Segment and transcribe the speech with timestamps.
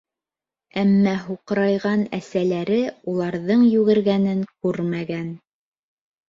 [0.83, 2.79] Әммә һуҡырайған әсәләре
[3.13, 5.29] уларҙың йүгергәнен күрмәгән.